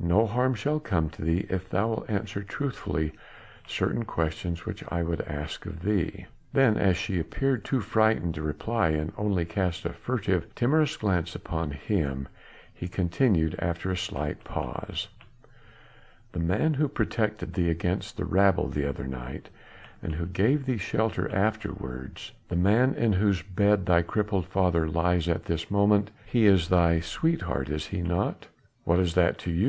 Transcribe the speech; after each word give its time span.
No 0.00 0.26
harm 0.26 0.54
shall 0.54 0.78
come 0.80 1.08
to 1.10 1.22
thee 1.22 1.46
if 1.48 1.68
thou 1.70 1.88
wilt 1.88 2.08
answer 2.10 2.42
truthfully 2.42 3.12
certain 3.66 4.04
questions 4.04 4.64
which 4.66 4.82
I 4.88 5.02
would 5.02 5.20
ask 5.22 5.64
of 5.66 5.82
thee." 5.82 6.26
Then 6.52 6.76
as 6.76 6.98
she 6.98 7.18
appeared 7.18 7.64
too 7.64 7.80
frightened 7.80 8.34
to 8.34 8.42
reply 8.42 8.90
and 8.90 9.12
only 9.18 9.44
cast 9.46 9.84
a 9.86 9.92
furtive, 9.94 10.54
timorous 10.54 10.96
glance 10.98 11.36
on 11.46 11.72
him, 11.72 12.28
he 12.74 12.88
continued 12.88 13.54
after 13.58 13.90
a 13.90 13.96
slight 13.96 14.44
pause: 14.44 15.08
"The 16.32 16.40
man 16.40 16.74
who 16.74 16.88
protected 16.88 17.54
thee 17.54 17.70
against 17.70 18.16
the 18.16 18.26
rabble 18.26 18.68
the 18.68 18.86
other 18.88 19.06
night, 19.06 19.48
and 20.02 20.14
who 20.14 20.26
gave 20.26 20.66
thee 20.66 20.78
shelter 20.78 21.34
afterwards, 21.34 22.32
the 22.48 22.56
man 22.56 22.94
in 22.94 23.14
whose 23.14 23.42
bed 23.42 23.86
thy 23.86 24.02
crippled 24.02 24.46
father 24.46 24.88
lies 24.88 25.26
at 25.28 25.44
this 25.46 25.70
moment 25.70 26.10
he 26.24 26.46
is 26.46 26.68
thy 26.68 27.00
sweetheart, 27.00 27.68
is 27.70 27.86
he 27.86 28.02
not?" 28.02 28.46
"What 28.84 29.00
is 29.00 29.14
that 29.14 29.38
to 29.40 29.50
you?" 29.50 29.64